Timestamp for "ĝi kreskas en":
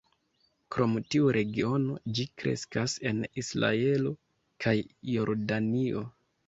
2.19-3.23